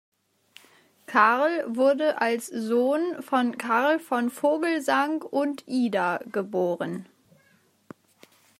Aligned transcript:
Karl 1.05 1.63
wurde 1.75 2.19
als 2.21 2.47
Sohn 2.47 3.21
von 3.21 3.59
Karl 3.59 3.99
von 3.99 4.31
Vogelsang 4.31 5.21
und 5.21 5.63
Ida, 5.67 6.21
geb. 6.31 6.55